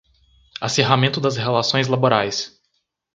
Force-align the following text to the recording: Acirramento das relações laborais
Acirramento 0.59 1.21
das 1.21 1.37
relações 1.37 1.87
laborais 1.87 2.59